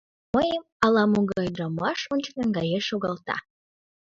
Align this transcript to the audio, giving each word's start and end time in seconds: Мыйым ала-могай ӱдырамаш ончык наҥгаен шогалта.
Мыйым 0.35 0.63
ала-могай 0.85 1.45
ӱдырамаш 1.49 1.99
ончык 2.13 2.33
наҥгаен 2.39 2.81
шогалта. 2.89 3.35